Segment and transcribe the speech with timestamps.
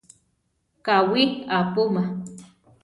[0.85, 1.23] Káwi
[1.57, 2.03] apúma.